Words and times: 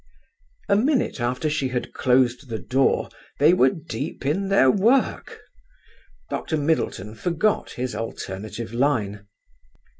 A 0.67 0.75
minute 0.75 1.19
after 1.21 1.47
she 1.47 1.67
had 1.67 1.93
closed 1.93 2.49
the 2.49 2.57
door 2.57 3.07
they 3.37 3.53
were 3.53 3.69
deep 3.69 4.25
in 4.25 4.47
their 4.49 4.71
work. 4.71 5.39
Dr. 6.31 6.57
Middleton 6.57 7.13
forgot 7.13 7.73
his 7.73 7.93
alternative 7.93 8.73
line. 8.73 9.27